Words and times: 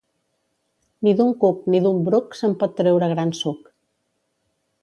Ni 1.07 1.13
d'un 1.19 1.29
cuc 1.43 1.61
ni 1.75 1.83
d'un 1.87 2.01
bruc 2.09 2.33
se'n 2.39 2.57
pot 2.65 2.75
treure 2.83 3.13
gran 3.15 3.39
suc. 3.45 3.73